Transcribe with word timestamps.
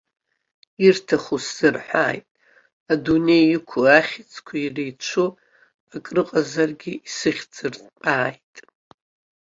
Ирҭаху 0.85 1.37
сзырҳәааит, 1.45 2.27
адунеи 2.91 3.45
иқәу 3.55 3.83
ахьыӡқәа 3.97 4.55
иреицәоу 4.59 5.29
акрыҟазаргьы 5.95 6.93
исыхьӡыртәааит! 7.07 8.55